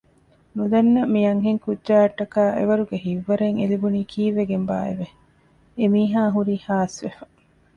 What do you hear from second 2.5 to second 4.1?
އެވަރުގެ ހިތްވަރެއް އެލިބުނީ